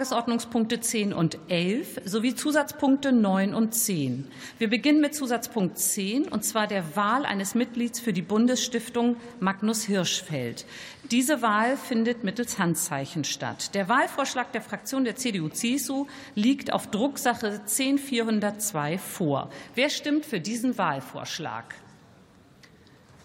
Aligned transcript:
Tagesordnungspunkte 0.00 0.80
10 0.80 1.12
und 1.12 1.38
11 1.48 2.00
sowie 2.06 2.34
Zusatzpunkte 2.34 3.12
9 3.12 3.52
und 3.52 3.74
10. 3.74 4.28
Wir 4.56 4.70
beginnen 4.70 5.02
mit 5.02 5.14
Zusatzpunkt 5.14 5.76
10, 5.76 6.26
und 6.26 6.42
zwar 6.42 6.66
der 6.66 6.96
Wahl 6.96 7.26
eines 7.26 7.54
Mitglieds 7.54 8.00
für 8.00 8.14
die 8.14 8.22
Bundesstiftung 8.22 9.16
Magnus 9.40 9.82
Hirschfeld. 9.84 10.64
Diese 11.10 11.42
Wahl 11.42 11.76
findet 11.76 12.24
mittels 12.24 12.58
Handzeichen 12.58 13.24
statt. 13.24 13.74
Der 13.74 13.90
Wahlvorschlag 13.90 14.50
der 14.52 14.62
Fraktion 14.62 15.04
der 15.04 15.16
CDU-CSU 15.16 16.06
liegt 16.34 16.72
auf 16.72 16.86
Drucksache 16.86 17.60
10402 17.66 18.96
vor. 18.96 19.50
Wer 19.74 19.90
stimmt 19.90 20.24
für 20.24 20.40
diesen 20.40 20.78
Wahlvorschlag? 20.78 21.74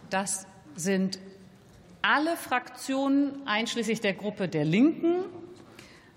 Das 0.10 0.46
sind 0.76 1.20
alle 2.02 2.36
Fraktionen 2.36 3.48
einschließlich 3.48 4.02
der 4.02 4.14
Gruppe 4.14 4.50
der 4.50 4.66
Linken. 4.66 5.24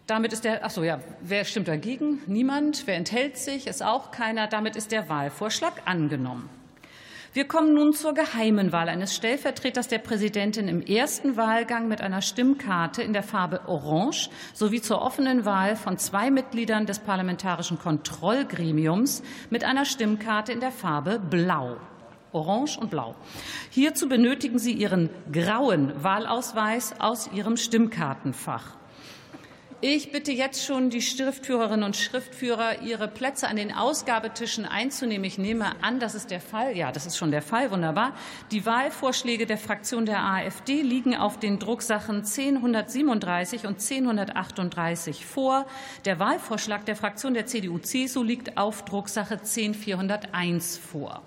Damit 0.09 0.33
ist 0.33 0.45
der, 0.45 0.65
ach 0.65 0.71
so, 0.71 0.83
ja, 0.83 1.01
wer 1.21 1.45
stimmt 1.45 1.69
dagegen? 1.69 2.23
Niemand. 2.27 2.87
Wer 2.87 2.97
enthält 2.97 3.37
sich? 3.37 3.67
Ist 3.67 3.83
auch 3.83 4.11
keiner. 4.11 4.47
Damit 4.47 4.75
ist 4.75 4.91
der 4.91 5.11
Wahlvorschlag 5.11 5.83
angenommen. 5.85 6.49
Wir 7.35 7.47
kommen 7.47 7.75
nun 7.75 7.93
zur 7.93 8.15
geheimen 8.15 8.73
Wahl 8.73 8.89
eines 8.89 9.15
Stellvertreters 9.15 9.87
der 9.87 9.99
Präsidentin 9.99 10.67
im 10.67 10.81
ersten 10.81 11.37
Wahlgang 11.37 11.89
mit 11.89 12.01
einer 12.01 12.23
Stimmkarte 12.23 13.03
in 13.03 13.13
der 13.13 13.23
Farbe 13.23 13.69
Orange 13.69 14.31
sowie 14.55 14.81
zur 14.81 15.03
offenen 15.03 15.45
Wahl 15.45 15.77
von 15.77 15.99
zwei 15.99 16.31
Mitgliedern 16.31 16.87
des 16.87 17.01
Parlamentarischen 17.01 17.79
Kontrollgremiums 17.79 19.23
mit 19.51 19.63
einer 19.63 19.85
Stimmkarte 19.85 20.53
in 20.53 20.61
der 20.61 20.73
Farbe 20.73 21.19
Blau. 21.19 21.77
Orange 22.33 22.79
und 22.79 22.91
Blau. 22.91 23.15
Hierzu 23.69 24.09
benötigen 24.09 24.59
Sie 24.59 24.73
Ihren 24.73 25.11
grauen 25.31 25.93
Wahlausweis 26.03 26.99
aus 26.99 27.29
Ihrem 27.35 27.59
Stimmkartenfach. 27.59 28.79
Ich 29.81 30.11
bitte 30.11 30.33
jetzt 30.33 30.65
schon 30.65 30.91
die 30.91 31.01
Schriftführerinnen 31.01 31.85
und 31.85 31.97
Schriftführer, 31.97 32.83
ihre 32.83 33.07
Plätze 33.07 33.47
an 33.47 33.55
den 33.55 33.73
Ausgabetischen 33.73 34.65
einzunehmen. 34.65 35.23
Ich 35.23 35.39
nehme 35.39 35.81
an, 35.85 36.01
das 36.01 36.17
ist 36.17 36.33
der 36.33 36.41
Fall. 36.41 36.77
Ja, 36.77 36.91
das 36.91 37.07
ist 37.07 37.17
schon 37.17 37.31
der 37.31 37.43
Fall. 37.43 37.71
Wunderbar. 37.71 38.17
Die 38.51 38.67
Wahlvorschläge 38.67 39.47
der 39.47 39.57
Fraktion 39.57 40.05
der 40.05 40.25
AfD 40.25 40.83
liegen 40.83 41.15
auf 41.15 41.39
den 41.39 41.61
Drucksachen 41.61 42.17
1037 42.17 43.67
und 43.67 43.81
1038 43.81 45.25
vor. 45.25 45.65
Der 46.05 46.19
Wahlvorschlag 46.19 46.85
der 46.85 46.97
Fraktion 46.97 47.35
der 47.35 47.47
CDU-CSU 47.47 48.25
liegt 48.25 48.59
auf 48.59 48.85
Drucksache 48.85 49.39
10401 49.45 50.77
vor. 50.77 51.23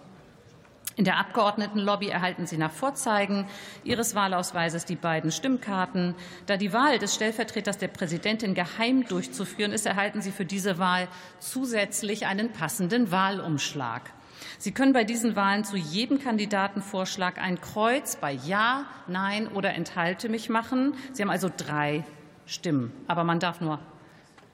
In 0.97 1.05
der 1.05 1.17
Abgeordnetenlobby 1.17 2.09
erhalten 2.09 2.45
Sie 2.45 2.57
nach 2.57 2.71
Vorzeigen 2.71 3.47
Ihres 3.83 4.13
Wahlausweises 4.13 4.85
die 4.85 4.95
beiden 4.95 5.31
Stimmkarten. 5.31 6.15
Da 6.47 6.57
die 6.57 6.73
Wahl 6.73 6.99
des 6.99 7.15
Stellvertreters 7.15 7.77
der 7.77 7.87
Präsidentin 7.87 8.53
geheim 8.53 9.07
durchzuführen 9.07 9.71
ist, 9.71 9.85
erhalten 9.85 10.21
Sie 10.21 10.31
für 10.31 10.45
diese 10.45 10.77
Wahl 10.79 11.07
zusätzlich 11.39 12.25
einen 12.25 12.51
passenden 12.51 13.11
Wahlumschlag. 13.11 14.11
Sie 14.57 14.71
können 14.71 14.93
bei 14.93 15.03
diesen 15.03 15.35
Wahlen 15.35 15.63
zu 15.63 15.77
jedem 15.77 16.19
Kandidatenvorschlag 16.19 17.37
ein 17.37 17.61
Kreuz 17.61 18.15
bei 18.15 18.31
Ja, 18.31 18.85
Nein 19.07 19.47
oder 19.47 19.73
Enthalte 19.73 20.29
mich 20.29 20.49
machen. 20.49 20.93
Sie 21.13 21.21
haben 21.21 21.29
also 21.29 21.49
drei 21.55 22.03
Stimmen, 22.45 22.91
aber 23.07 23.23
man 23.23 23.39
darf 23.39 23.61
nur 23.61 23.79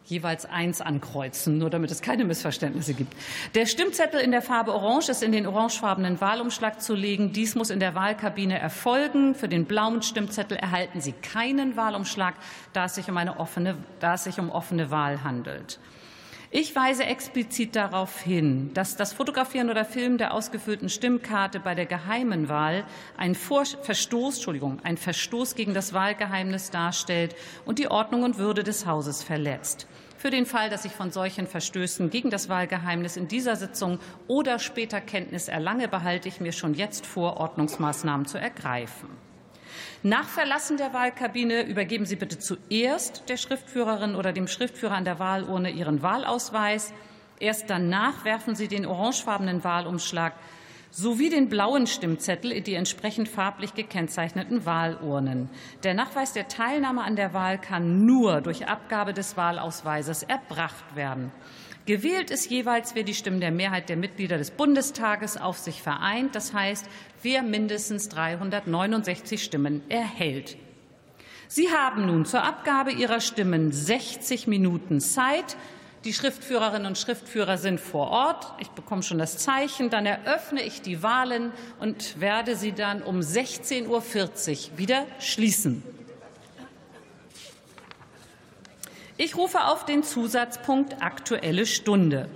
jeweils 0.08 0.46
eins 0.46 0.82
ankreuzen, 0.82 1.58
nur 1.58 1.70
damit 1.70 1.92
es 1.92 2.02
keine 2.02 2.24
Missverständnisse 2.24 2.94
gibt. 2.94 3.14
Der 3.56 3.66
Stimmzettel 3.66 4.20
in 4.22 4.32
der 4.32 4.42
Farbe 4.42 4.74
Orange 4.74 5.10
ist 5.10 5.22
in 5.22 5.32
den 5.32 5.46
orangefarbenen 5.46 6.20
Wahlumschlag 6.22 6.82
zu 6.82 6.96
legen. 6.96 7.34
Dies 7.34 7.56
muss 7.56 7.70
in 7.70 7.80
der 7.80 7.94
Wahlkabine 7.94 8.58
erfolgen. 8.58 9.36
Für 9.36 9.50
den 9.50 9.66
blauen 9.66 10.02
Stimmzettel 10.02 10.58
erhalten 10.58 11.02
Sie 11.02 11.12
keinen 11.12 11.76
Wahlumschlag, 11.76 12.36
da 12.74 12.86
es 12.86 12.96
sich 12.96 13.10
um 13.10 13.18
eine 13.18 13.40
offene, 13.40 13.76
da 14.00 14.14
es 14.14 14.24
sich 14.24 14.40
um 14.40 14.50
offene 14.50 14.92
Wahl 14.92 15.24
handelt. 15.24 15.80
Ich 16.50 16.74
weise 16.78 17.04
explizit 17.04 17.76
darauf 17.76 18.22
hin, 18.22 18.72
dass 18.74 18.96
das 18.96 19.12
Fotografieren 19.12 19.70
oder 19.70 19.84
Filmen 19.84 20.18
der 20.18 20.34
ausgefüllten 20.34 20.88
Stimmkarte 20.88 21.60
bei 21.60 21.76
der 21.76 21.86
geheimen 21.86 22.48
Wahl 22.48 22.86
ein 23.18 23.36
Verstoß, 23.36 24.36
Entschuldigung, 24.36 24.80
ein 24.84 24.96
Verstoß 24.96 25.56
gegen 25.56 25.74
das 25.74 25.92
Wahlgeheimnis 25.92 26.72
darstellt 26.72 27.36
und 27.66 27.80
die 27.80 27.92
Ordnung 27.92 28.24
und 28.24 28.38
Würde 28.38 28.64
des 28.64 28.86
Hauses 28.86 29.24
verletzt. 29.24 29.88
Für 30.16 30.30
den 30.30 30.46
Fall, 30.46 30.70
dass 30.70 30.86
ich 30.86 30.94
von 30.94 31.12
solchen 31.12 31.48
Verstößen 31.48 32.10
gegen 32.10 32.30
das 32.30 32.48
Wahlgeheimnis 32.48 33.18
in 33.18 33.28
dieser 33.28 33.58
Sitzung 33.58 34.00
oder 34.28 34.58
später 34.58 35.02
Kenntnis 35.02 35.50
erlange, 35.50 35.90
behalte 35.90 36.30
ich 36.30 36.40
mir 36.40 36.54
schon 36.54 36.74
jetzt 36.74 37.06
vor, 37.06 37.38
Ordnungsmaßnahmen 37.38 38.26
zu 38.26 38.38
ergreifen. 38.38 39.10
Nach 40.04 40.28
Verlassen 40.28 40.78
der 40.78 40.94
Wahlkabine 40.94 41.64
übergeben 41.64 42.06
Sie 42.06 42.16
bitte 42.16 42.40
zuerst 42.40 43.30
der 43.30 43.38
Schriftführerin 43.38 44.16
oder 44.16 44.34
dem 44.34 44.48
Schriftführer 44.48 44.96
an 44.96 45.06
der 45.06 45.20
Wahlurne 45.20 45.72
Ihren 45.72 46.02
Wahlausweis. 46.02 46.94
Erst 47.40 47.70
danach 47.70 48.26
werfen 48.26 48.56
Sie 48.56 48.68
den 48.68 48.86
orangefarbenen 48.86 49.64
Wahlumschlag 49.64 50.34
sowie 50.92 51.30
den 51.30 51.50
blauen 51.50 51.88
Stimmzettel 51.88 52.52
in 52.52 52.64
die 52.64 52.74
entsprechend 52.74 53.28
farblich 53.28 53.74
gekennzeichneten 53.74 54.66
Wahlurnen. 54.66 55.50
Der 55.84 55.94
Nachweis 55.94 56.34
der 56.34 56.48
Teilnahme 56.48 57.04
an 57.04 57.16
der 57.16 57.34
Wahl 57.34 57.60
kann 57.60 58.06
nur 58.06 58.42
durch 58.42 58.68
Abgabe 58.68 59.14
des 59.14 59.38
Wahlausweises 59.38 60.24
erbracht 60.24 60.96
werden. 60.96 61.32
Gewählt 61.86 62.32
ist 62.32 62.52
jeweils, 62.52 62.96
wer 62.96 63.04
die 63.04 63.14
Stimmen 63.14 63.40
der 63.40 63.52
Mehrheit 63.52 63.88
der 63.88 63.96
Mitglieder 63.96 64.38
des 64.38 64.52
Bundestages 64.52 65.38
auf 65.38 65.58
sich 65.58 65.82
vereint, 65.82 66.36
das 66.36 66.54
heißt, 66.54 66.86
wer 67.24 67.44
mindestens 67.44 68.10
369 68.10 69.42
Stimmen 69.42 69.82
erhält. 69.88 70.58
Sie 71.48 71.72
haben 71.72 72.06
nun 72.06 72.26
zur 72.26 72.44
Abgabe 72.44 72.92
Ihrer 72.92 73.22
Stimmen 73.22 73.72
60 73.72 74.48
Minuten 74.48 75.00
Zeit. 75.00 75.56
Die 76.04 76.14
Schriftführerinnen 76.14 76.86
und 76.86 76.98
Schriftführer 76.98 77.58
sind 77.58 77.80
vor 77.80 78.10
Ort. 78.10 78.54
Ich 78.60 78.70
bekomme 78.70 79.04
schon 79.04 79.18
das 79.18 79.38
Zeichen. 79.38 79.90
Dann 79.90 80.06
eröffne 80.06 80.62
ich 80.62 80.82
die 80.82 81.02
Wahlen 81.04 81.52
und 81.80 82.20
werde 82.22 82.56
sie 82.56 82.72
dann 82.72 83.02
um 83.02 83.20
16.40 83.20 83.88
Uhr 83.88 84.78
wieder 84.78 85.06
schließen. 85.20 85.84
Ich 89.18 89.36
rufe 89.36 89.66
auf 89.66 89.86
den 89.86 90.04
Zusatzpunkt 90.04 91.02
Aktuelle 91.02 91.66
Stunde. 91.66 92.30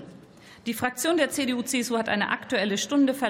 Die 0.65 0.73
Fraktion 0.73 1.17
der 1.17 1.29
CDU-CSU 1.29 1.97
hat 1.97 2.09
eine 2.09 2.29
Aktuelle 2.29 2.77
Stunde 2.77 3.13